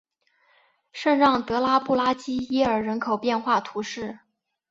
[0.91, 4.17] 圣让德拉布拉基耶尔人口变化图示